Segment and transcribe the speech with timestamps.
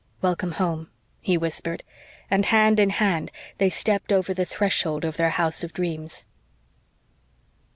[0.19, 0.89] "Welcome home,"
[1.21, 1.83] he whispered,
[2.31, 6.25] and hand in hand they stepped over the threshold of their house of dreams.